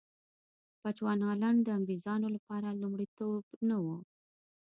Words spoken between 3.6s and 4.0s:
نه و.